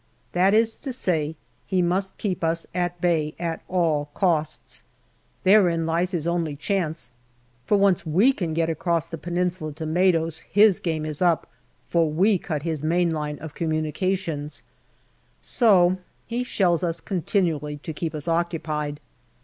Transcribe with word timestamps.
That 0.31 0.55
is 0.55 0.77
to 0.79 0.91
say, 0.91 1.35
he 1.67 1.83
must 1.83 2.17
keep 2.17 2.43
us 2.43 2.65
at 2.73 2.99
bay 2.99 3.35
at 3.37 3.61
all 3.67 4.09
costs. 4.15 4.83
Therein 5.43 5.85
lies 5.85 6.09
his 6.09 6.25
only 6.25 6.55
chance, 6.55 7.11
for 7.67 7.77
once 7.77 8.03
we 8.03 8.33
can 8.33 8.55
get 8.55 8.67
across 8.67 9.05
the 9.05 9.19
Peninsula 9.19 9.73
to 9.73 9.85
Maidos, 9.85 10.39
his 10.51 10.79
game 10.79 11.05
is 11.05 11.21
up, 11.21 11.45
for 11.87 12.09
we 12.09 12.39
cut 12.39 12.63
his 12.63 12.81
main 12.83 13.11
line 13.11 13.37
of 13.37 13.53
communications, 13.53 14.63
so 15.39 15.99
he 16.25 16.43
shells 16.43 16.83
us 16.83 16.99
continually 16.99 17.77
to 17.77 17.93
keep 17.93 18.15
us 18.15 18.27
occupied. 18.27 18.99